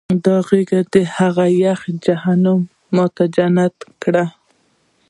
[0.23, 2.59] دې غېږې هغه د یخ جهنم
[2.95, 4.15] ما ته جنت کړ